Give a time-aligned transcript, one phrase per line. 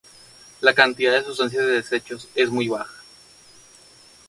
[0.61, 3.03] La cantidad de sustancias de desecho es muy baja.